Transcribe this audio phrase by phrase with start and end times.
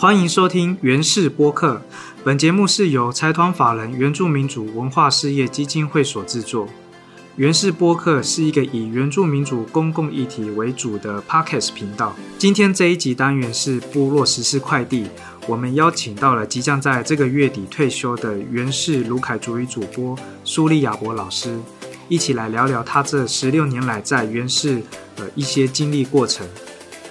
[0.00, 1.82] 欢迎收听原氏播客。
[2.24, 6.66] 本节目是由财团法人原住民主文化事业基金会所制作。
[7.36, 12.16] 原氏播客是一个以原住民主公共议题为主的 podcast 频道。
[12.38, 15.04] 今天这一集单元是部落实事快递，
[15.46, 21.60] 我们邀请到了即将在这个月底退休的原氏卢凯主语主播苏利亚伯老师，
[22.08, 24.80] 一起来聊聊他这十六年来在原氏
[25.14, 26.48] 的一些经历过程。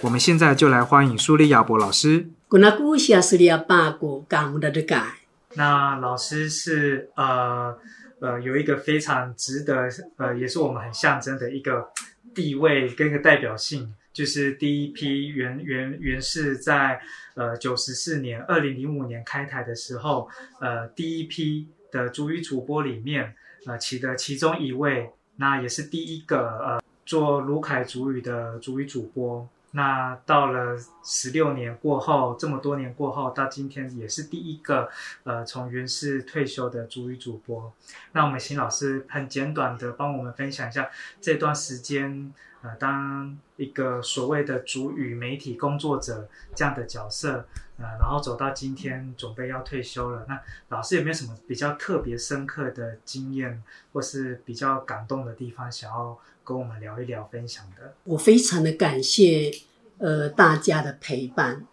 [0.02, 2.32] 我们现在就来欢迎苏利亚伯老师。
[2.50, 5.14] Kuna kusia sulia bago kamu da dekai.
[5.54, 7.78] 那老师是呃
[8.20, 11.88] 呃有一个非常值得呃也是我们很象征的一个
[12.34, 17.00] 地位跟一个代表性，就是第一批原原原是在
[17.36, 20.28] 呃九十四年二零零五年开台的时候，
[20.60, 23.36] 呃第一批的主语主播里面
[23.68, 29.48] 呃起的其中一位，那也是第一个呃做卢凯主语的主语主播。
[29.72, 34.90] 那到了十六年过后，这么多年过后，到今天也是第一个，
[35.24, 37.72] 呃，从原氏退休的主语主播。
[38.14, 40.90] 那我们邢老师很简短的帮我们分享一下
[41.22, 47.46] 这段时间，呃，当一个所谓的主语媒体工作者这样的角色，
[47.78, 50.26] 呃，然后走到今天准备要退休了。
[50.28, 53.62] 那老师有没有什么比较特别深刻的经验，
[53.94, 56.18] 或是比较感动的地方，想要？
[56.42, 57.94] 跟我们聊一聊，分享的。
[58.06, 59.52] 我非常的感谢，
[60.00, 61.66] 呃，大家的陪伴。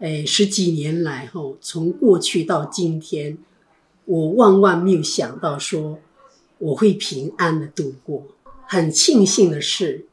[0.00, 3.38] 哎，十几年来，吼，从过去到今天，
[4.06, 5.98] 我万万没有想到说
[6.58, 8.26] 我会平安的度过。
[8.66, 10.06] 很庆幸的是，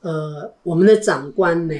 [0.00, 1.74] 呃，我们的长官呢，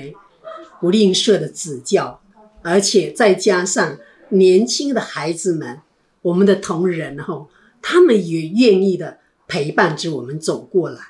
[0.81, 2.21] 不吝啬的指教，
[2.63, 3.99] 而且再加上
[4.31, 5.81] 年轻的孩子们，
[6.23, 7.47] 我们的同仁，哈，
[7.83, 11.01] 他们也愿意的陪伴着我们走过来。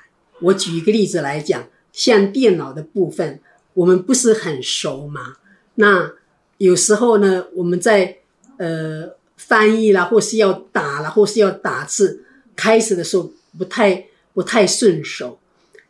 [0.41, 3.39] 我举一个例子来讲，像电脑的部分，
[3.75, 5.35] 我们不是很熟嘛。
[5.75, 6.11] 那
[6.57, 8.17] 有时候呢，我们在
[8.57, 12.23] 呃翻译啦，或是要打啦，或是要打字，
[12.55, 15.37] 开始的时候不太不太顺手，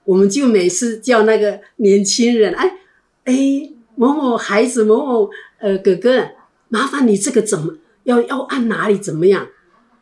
[0.03, 2.78] 我们就每次叫那个年轻人，哎
[3.24, 3.34] 哎，
[3.95, 5.29] 某某孩子，某某
[5.59, 6.29] 呃哥哥，
[6.68, 9.47] 麻烦你这个怎么要要按哪里怎么样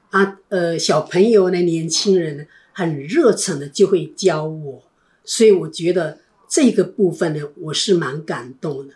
[0.10, 0.40] 啊？
[0.50, 2.44] 呃，小朋友呢，年轻人呢？
[2.76, 4.82] 很热忱的就会教我，
[5.24, 6.18] 所以我觉得
[6.54, 8.94] 这个部分呢，我是蛮感动的。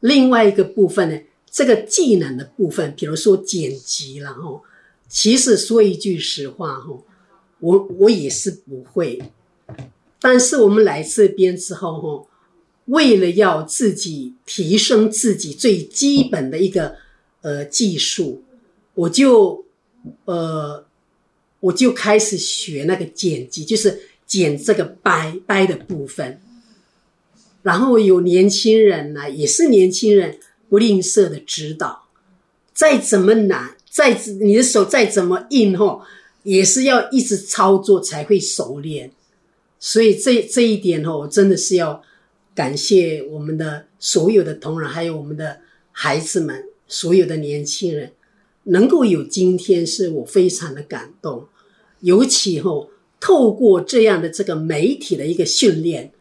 [0.00, 1.16] 另外一个部分呢，
[1.48, 4.60] 这个技能的部分，比如说剪辑了哈，
[5.08, 6.98] 其实说一句实话哈，
[7.60, 9.22] 我我也是不会。
[10.20, 12.26] 但是我们来这边之后哈，
[12.86, 16.96] 为了要自己提升自己最基本的一个
[17.42, 18.42] 呃技术，
[18.94, 19.64] 我就
[20.24, 20.84] 呃。
[21.60, 26.40] 我就开始学那个剪辑，就是剪这个掰掰的部分。
[27.66, 30.38] 然后有年轻人呢，也是年轻人，
[30.68, 32.04] 不吝啬的指导。
[32.72, 36.02] 再怎么难，再你的手再怎么硬吼，
[36.44, 39.10] 也是要一直操作才会熟练。
[39.80, 42.00] 所以这这一点吼，我真的是要
[42.54, 45.58] 感谢我们的所有的同仁，还有我们的
[45.90, 48.12] 孩子们，所有的年轻人。
[48.68, 51.48] 能够有今天，是我非常的感动。
[51.98, 56.12] 尤其吼，透过这样的这个媒体的一个训练，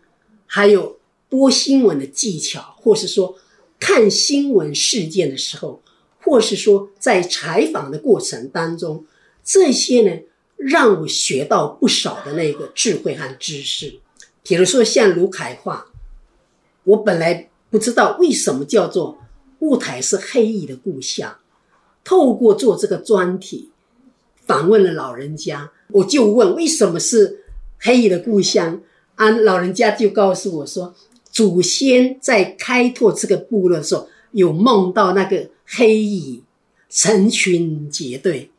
[0.48, 0.95] 还有
[1.30, 3.38] 播新闻的技巧，或是说
[3.80, 5.82] 看新闻事件的时候，
[6.22, 9.06] 或是说在采访的过程当中，
[9.44, 10.22] 这些呢，
[10.58, 14.00] 让我学到不少的那个智慧和知识。
[14.44, 15.88] 比如说像卢凯话，
[16.84, 19.18] 我本来不知道为什么叫做
[19.60, 21.38] 雾台是黑蚁的故乡。
[22.04, 23.72] 透过做这个专题，
[24.46, 27.44] 访问了老人家，我就问为什么是
[27.80, 28.80] 黑蚁的故乡
[29.16, 29.32] 啊？
[29.32, 30.94] 老人家就告诉我说，
[31.36, 36.42] 祖先在开拓这个部落的时候，有梦到那个黑蚁
[36.90, 38.50] 成群结队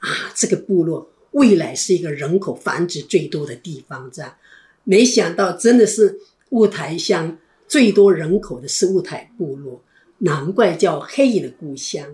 [0.00, 4.34] 啊，这个部落未来是一个人口繁殖最多的地方，这样。
[4.82, 6.18] 没想到真的是
[6.50, 9.80] 雾台乡最多人口的是雾台部落，
[10.18, 12.04] 难怪叫黑蚁的故乡。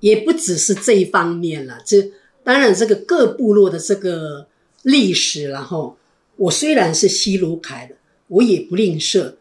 [0.00, 2.10] 也不只是这一方面了，这
[2.42, 4.46] 当然这个各部落的这个
[4.84, 5.98] 历史，然后
[6.36, 7.94] 我虽然是西鲁凯的，
[8.28, 9.34] 我也不吝啬，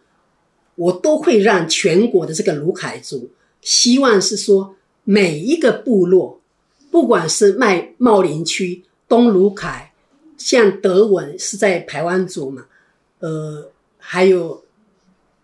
[0.76, 3.30] 我都会让全国的这个卢凯族，
[3.62, 6.42] 希望是说每一个部落，
[6.90, 9.94] 不管是卖茂林区东卢凯，
[10.38, 12.66] 像德文是在台湾族嘛，
[13.20, 14.64] 呃，还有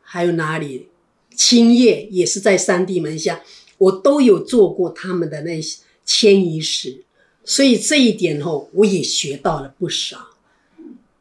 [0.01, 0.87] 还有哪里
[1.35, 3.41] 青叶也是在三地门下。
[3.79, 7.03] 我都有做过他们的那些迁移史，
[7.43, 10.29] 所以这一点吼，我也学到了不少。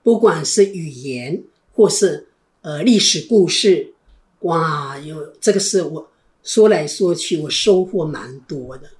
[0.04, 1.42] 不管是语言
[1.74, 2.28] 或是
[2.60, 3.92] 呃历史故事，
[4.40, 6.08] 哇，有这个是我
[6.42, 8.90] 说来说去，我收获蛮多的。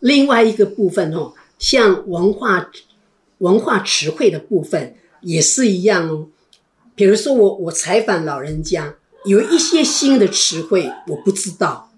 [0.00, 2.70] 另外一个部分哦，像文化
[3.38, 6.28] 文化词汇的部分也是一样哦。
[6.94, 11.90] 比如说我我采访老人家，有一些新的词汇我不知道，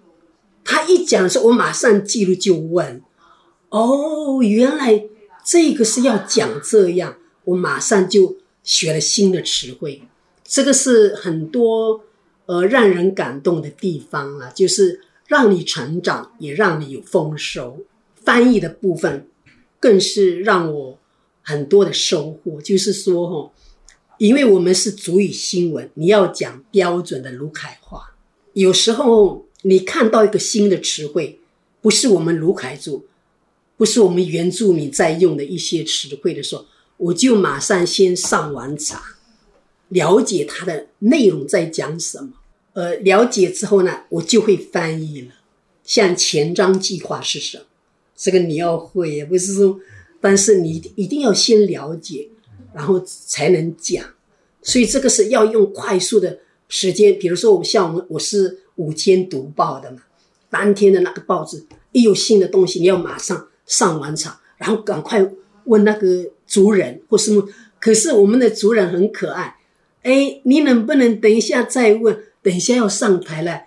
[0.64, 3.02] 他一讲的时候，我马上记录就问，
[3.68, 5.04] 哦，原来
[5.44, 8.36] 这个是要讲这样，我马上就
[8.68, 10.02] 学了新的词汇。
[10.44, 12.04] 这个是很多
[12.44, 17.84] 呃让人感动的地方啊，就是让你成长，也让你有丰收。
[18.14, 19.26] 翻译的部分
[19.80, 20.98] 更是让我
[21.42, 23.52] 很多的收获，就是说哈，
[24.18, 28.14] 因为我们是主语新闻，你要讲标准的卢凯话，
[28.52, 31.40] 有时候你看到一个新的词汇，
[31.80, 33.06] 不是我们卢凯族，
[33.78, 36.66] 不是我们原住民在用的一些词汇的时候，
[36.98, 39.02] 我就马上先上网查。
[39.88, 42.28] 了解它的内容在讲什么，
[42.74, 45.32] 呃，了解之后呢，我就会翻译了。
[45.82, 47.64] 像前瞻计划是什么？
[48.14, 49.80] 这个你要会，也不是说，
[50.20, 52.28] 但是你一定要先了解，
[52.74, 54.04] 然后才能讲。
[54.60, 60.02] 所以这个是要用快速的时间，比如说我像我们我是五天读报的嘛，
[60.50, 65.26] 当天的那个报纸一有新的东西，你要马上上完场，然后赶快
[65.68, 67.48] 问那个族人或什么，
[67.78, 69.56] 可是我们的族人很可爱。
[70.02, 72.24] 哎，你能不能等一下再问？
[72.40, 73.64] 等一下要上台了，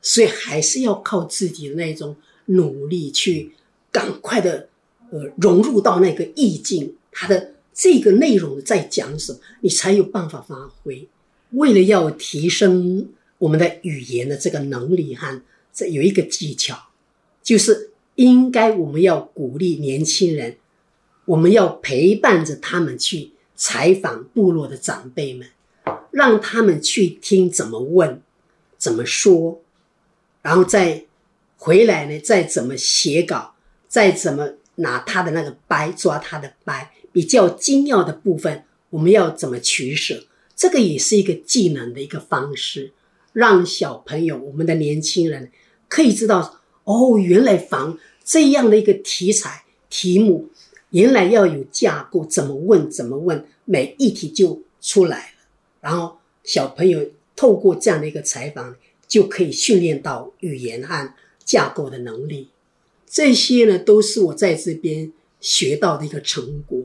[0.00, 3.52] 所以还是要靠自己的那种努力去
[3.90, 4.68] 赶快的
[5.10, 11.06] 呃融入到那个意境，它的这个内容在讲什么，你才有办法发挥。
[11.50, 13.08] 为了要提升
[13.38, 15.42] 我们的语言的这个能力哈，
[15.72, 16.78] 这有一个技巧，
[17.42, 20.56] 就是应该我们要鼓励年轻人，
[21.26, 25.48] 我们要陪伴着他们去采访部落的长辈们。
[26.10, 28.22] 让他们去听怎么问，
[28.78, 29.60] 怎么说，
[30.42, 31.04] 然后再
[31.56, 32.20] 回来呢？
[32.20, 33.56] 再怎么写稿，
[33.88, 40.24] 再怎么拿他的那个掰抓他的掰，比较精要的部分，我们要怎么取舍？
[40.54, 42.92] 这个也是一个技能的一个方式，
[43.32, 45.50] 让小朋友、我们的年轻人
[45.88, 50.48] 可以知道哦，原来防这样的一个题材题目，
[50.94, 55.44] 原来要有架构，怎么问怎么问，每一题就出来了。
[55.80, 58.76] 然后小朋友透过这样的一个采访，
[59.08, 61.12] 就可以训练到语言和
[61.44, 62.50] 架构的能力。
[63.06, 66.84] 这些呢，都是我在这边学到的一个成果，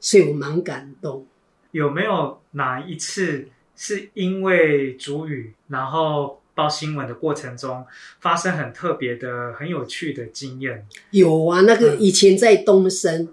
[0.00, 1.24] 所以我蛮感动。
[1.70, 3.46] 有没有哪一次
[3.76, 7.86] 是因为主语，然后报新闻的过程中
[8.18, 10.84] 发生很特别的、很有趣的经验？
[11.12, 13.28] 有啊，那个以前在东升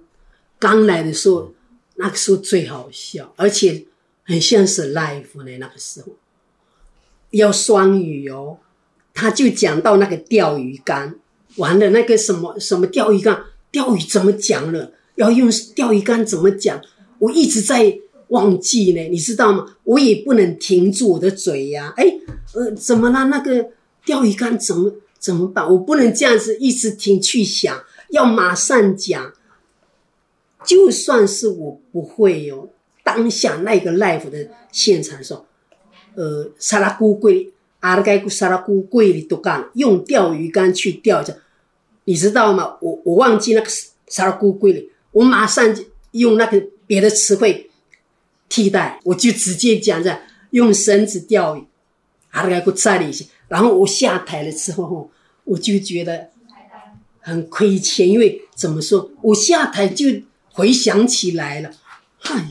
[0.59, 1.51] 刚来的时候，
[1.95, 3.85] 那个时候最好笑，而且。
[4.25, 6.13] 很像是 life 呢，那个时候
[7.31, 8.57] 要双语哦，
[9.13, 11.19] 他就讲到那个钓鱼竿，
[11.57, 14.93] 完了那个什么什么钓鱼竿，钓鱼怎么讲了？
[15.15, 16.81] 要用钓鱼竿怎么讲？
[17.19, 17.99] 我一直在
[18.29, 19.75] 忘记呢，你知道吗？
[19.83, 22.05] 我也不能停住我的嘴呀，哎，
[22.53, 23.25] 呃，怎么了？
[23.25, 23.69] 那个
[24.05, 25.69] 钓鱼竿怎么怎么办？
[25.69, 29.33] 我不能这样子一直停去想，要马上讲，
[30.63, 32.69] 就算是我不会哟。
[33.03, 35.45] 当下那个 live 的现场的时候，
[36.15, 37.51] 呃，沙拉古贵
[37.81, 41.37] 阿拉盖古沙拉古贵里都干用钓鱼竿去钓着，
[42.05, 42.77] 你知道吗？
[42.79, 43.69] 我我忘记那个
[44.07, 45.75] 沙拉古贵里，我马上
[46.11, 47.69] 用那个别的词汇
[48.47, 51.65] 替代，我就直接讲着用绳子钓鱼，
[52.33, 53.25] 阿拉盖古在里些。
[53.47, 55.09] 然后我下台了之后，
[55.43, 56.29] 我就觉得
[57.19, 60.05] 很亏欠，因为怎么说，我下台就
[60.51, 61.71] 回想起来了，
[62.19, 62.45] 嗨。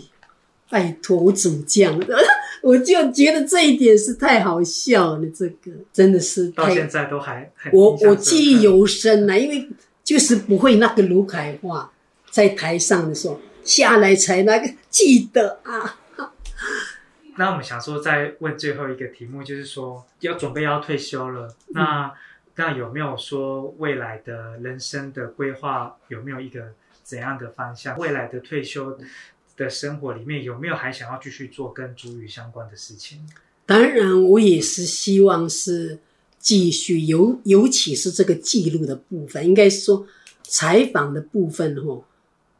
[0.70, 2.16] 拜托，我怎么这样的？
[2.62, 5.26] 我就觉得这一点是太好笑了。
[5.26, 9.68] 这个真的是到现在都还我我记忆犹深呢，因为
[10.02, 11.92] 就是不会那个卢凯话，
[12.30, 15.98] 在台上的时候下来才那个记得啊。
[17.36, 22.12] 那我们想说，再问最后一个题目，就是说要准备要退休了，那
[22.56, 25.96] 那有没有说未来的人生的规划？
[26.08, 26.72] 有没有一个
[27.02, 27.96] 怎样的方向？
[27.98, 28.98] 未来的退休？
[29.54, 33.20] 的生活里面有没有还想要继续做跟主语相关的事情？
[33.66, 35.98] 当然，我也是希望是
[36.38, 40.06] 继续，尤尤其是这个记录的部分，应该说
[40.42, 42.02] 采访的部分哦，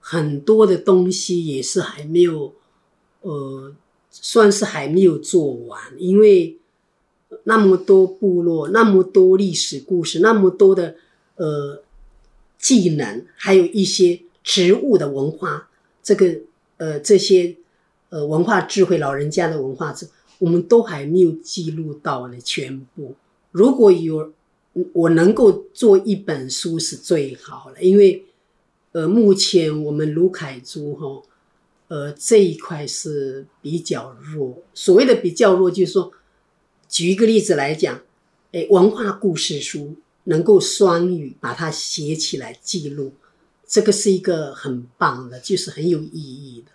[0.00, 2.54] 很多的东西也是还没有，
[3.22, 3.74] 呃，
[4.12, 6.56] 算是还没有做完，因为
[7.42, 10.94] 那么多部落，那么多历史故事，那么多的
[11.34, 11.82] 呃
[12.56, 15.68] 技能，还有一些植物的文化，
[16.00, 16.38] 这个。
[16.78, 17.54] 呃，这些
[18.08, 20.08] 呃文化智慧，老人家的文化智，
[20.40, 23.14] 我们都还没有记录到呢全部。
[23.52, 24.32] 如果有
[24.92, 28.24] 我能够做一本书是最好了，因为
[28.90, 31.22] 呃，目前我们卢凯族哈，
[31.92, 34.62] 呃，这一块是比较弱。
[34.72, 36.10] 所谓的比较弱，就是说，
[36.88, 38.00] 举一个例子来讲，
[38.52, 39.94] 哎，文化故事书
[40.24, 43.12] 能够双语把它写起来记录，
[43.66, 46.72] 这个是一个很棒的，就是很有意义的。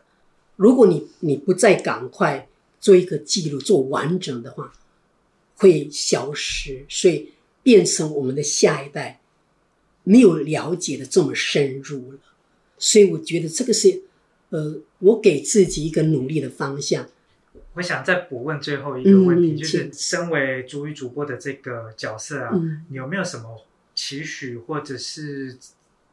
[0.56, 2.48] 如果你你不再赶快
[2.80, 4.72] 做一个记录，做完整的话，
[5.56, 6.86] 会消失。
[6.88, 7.30] 所以。
[7.64, 9.20] 变成我们的下一代
[10.06, 12.20] 没有了解的这么深入了，
[12.78, 14.04] 所以我觉得这个是，
[14.50, 17.08] 呃，我给自己一个努力的方向。
[17.74, 22.52] 我想再补问最后一个问题，就是身为主语主播的这个角色啊，
[22.90, 23.64] 你有没有什么
[23.96, 25.58] 期许或者是？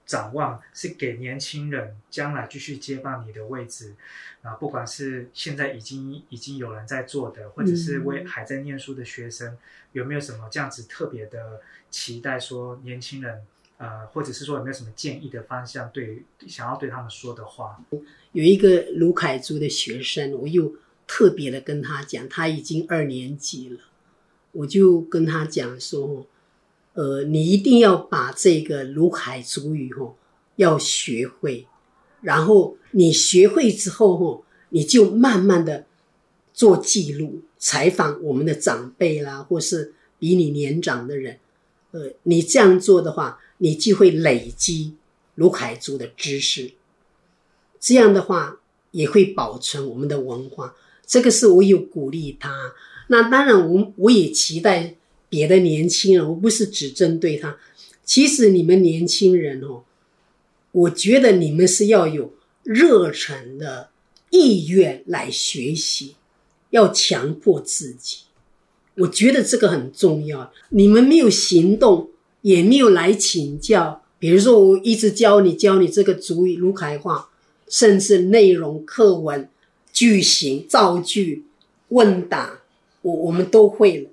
[0.07, 3.95] 展望是给年轻人将来继续接棒你的位置，
[4.43, 9.57] 啊，不管是现在已经已经有人在做的，或者是为还在念书的学生，
[9.93, 12.39] 有没有什么这样子特别的期待？
[12.39, 13.47] 说年轻人，
[13.79, 15.91] 呃，或者是说有没有什么建议的方向？
[15.91, 17.83] 对，想要对他们说的话。
[18.33, 20.75] 有一个卢凯珠的学生，我又
[21.07, 23.79] 特别的跟他讲，他已经二年级了，
[24.53, 26.27] 我就跟他讲说。
[26.97, 30.17] 呃，你一定要把这个卢凯族语吼
[30.55, 31.67] 要学会，
[32.21, 35.87] 然后你学会之后吼，你就慢慢的
[36.53, 41.41] 做记录、采访我们的长辈啦，或是比你年长的人。
[41.91, 44.95] 呃，你这样做的话，你就会累积
[45.35, 46.73] 卢海族的知识，
[47.81, 48.59] 这样的话
[48.91, 50.75] 也会保存我们的文化。
[51.07, 52.73] 这个是我有鼓励他。
[53.09, 54.97] 那当然，我我也期待。
[55.27, 57.59] 别的年轻人，我不是只针对他。
[58.05, 59.83] 其实你们年轻人哦，
[60.71, 62.33] 我觉得你们是要有
[62.63, 63.89] 热忱的
[64.31, 66.15] 意愿来学习，
[66.71, 68.19] 要强迫自己。
[68.95, 70.53] 我觉得这个很重要。
[70.69, 72.11] 你们没有行动，
[72.45, 74.05] 也没有来请教。
[74.19, 77.29] 比如说，我一直教你教你这个主语、卢凯话，
[77.69, 79.49] 甚至内容、课文、
[79.93, 81.45] 句型、造句、
[81.89, 82.61] 问答，
[83.03, 84.11] 我我们都会了。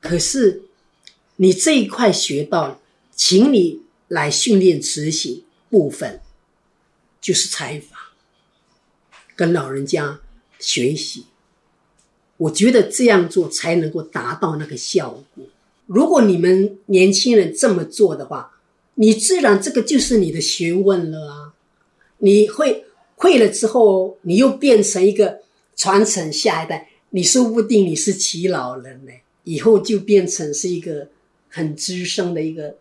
[0.00, 0.62] 可是。
[1.36, 2.78] 你这一块学到了，
[3.16, 6.20] 请你来训练执行部分，
[7.20, 7.98] 就是采访，
[9.34, 10.20] 跟老人家
[10.60, 11.26] 学习。
[12.36, 15.44] 我觉得这样做才能够达到那个效果。
[15.86, 18.58] 如果你们年轻人这么做的话，
[18.94, 21.54] 你自然这个就是你的学问了啊！
[22.18, 22.84] 你会
[23.16, 25.40] 会了之后，你又变成一个
[25.76, 29.12] 传承下一代，你说不定你是齐老人呢，
[29.44, 31.08] 以后就变成是一个。
[31.56, 32.76] 很资深的一个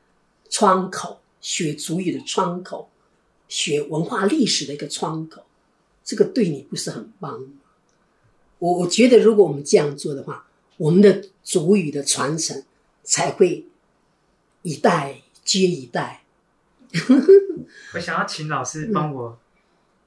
[0.49, 2.89] 窗口，学主语的窗口，
[3.47, 5.43] 学文化历史的一个窗口，
[6.03, 7.49] 这个对你不是很棒吗？
[8.57, 12.63] 我我觉得，如果我们这样做的话，我们的主语的传承
[13.03, 13.67] 才会
[14.61, 16.23] 一代接一代。
[17.93, 19.37] 我想要请老师帮我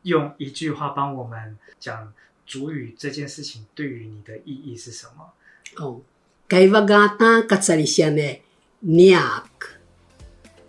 [0.02, 2.12] 用一句话帮我们讲
[2.46, 5.32] 主语这件事情对于你的意义是什么？
[5.76, 6.00] 哦，
[6.46, 8.40] 该巴嘎当格扎里先呢，
[8.80, 9.50] 你啊？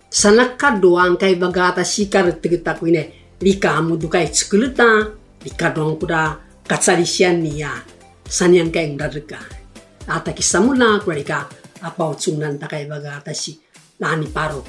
[0.10, 1.08] 什那卡多啊？
[1.16, 3.12] 该巴嘎的西卡的这个大贵呢？
[3.40, 5.12] 你卡木都该这个的啊？
[5.44, 7.86] 你卡多古的格扎里先你啊？
[8.28, 9.36] 什那样该木的这个
[10.08, 10.18] 啊？
[10.18, 10.98] 大体什么啦？
[10.98, 11.48] 古尔卡？
[11.82, 12.54] 阿宝祖呢？
[12.56, 13.60] 大概大概达西
[13.98, 14.64] 哪里巴罗？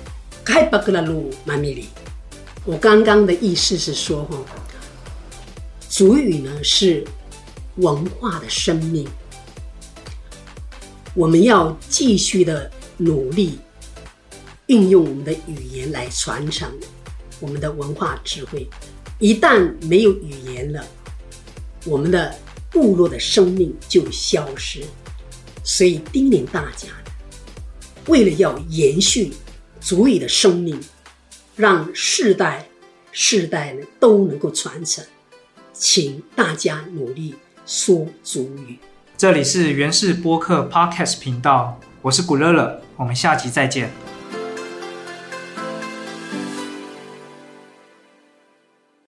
[0.44, 1.88] 开巴格拉路马米里。
[2.64, 4.38] 我刚刚的意思是说哈，
[5.88, 7.04] 祖语呢是
[7.76, 9.08] 文化的生命，
[11.14, 13.58] 我们要继续的努力，
[14.66, 16.70] 运用我们的语言来传承
[17.40, 18.68] 我们的文化智慧。
[19.18, 20.84] 一旦没有语言了，
[21.84, 22.34] 我们的
[22.70, 24.82] 部落的生命就消失。
[25.70, 26.88] 所以叮咛大家，
[28.06, 29.30] 为了要延续
[29.82, 30.80] 足语的生命，
[31.56, 32.66] 让世代
[33.12, 35.04] 世代呢都能够传承，
[35.75, 37.34] 请大家努力
[37.66, 38.78] 说足语。
[39.18, 41.78] 这里是原氏播客 Podcast 频道。
[42.00, 43.90] 我是古乐乐，我们下集再见。